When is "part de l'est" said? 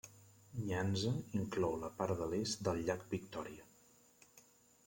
1.99-2.65